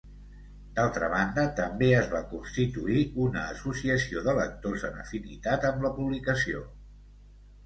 [0.77, 6.65] D'altra banda, també es va constituir una associació de lectors en afinitat amb la publicació.